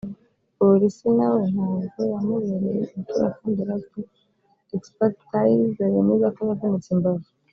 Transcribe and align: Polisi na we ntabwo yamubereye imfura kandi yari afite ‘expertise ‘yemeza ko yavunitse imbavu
Polisi 0.57 1.07
na 1.17 1.27
we 1.33 1.39
ntabwo 1.53 1.99
yamubereye 2.13 2.81
imfura 2.95 3.27
kandi 3.37 3.57
yari 3.59 3.73
afite 3.79 4.13
‘expertise 4.77 5.81
‘yemeza 5.95 6.27
ko 6.35 6.41
yavunitse 6.49 6.89
imbavu 6.97 7.27